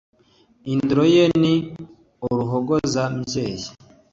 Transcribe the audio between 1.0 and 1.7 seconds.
ye ni